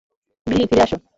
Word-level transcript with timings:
বিলি, 0.47 0.65
ফিরে 0.69 0.81
আসো! 0.85 0.97